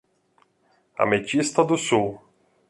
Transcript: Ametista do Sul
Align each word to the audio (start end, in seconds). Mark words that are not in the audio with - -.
Ametista 1.05 1.61
do 1.63 1.77
Sul 1.77 2.09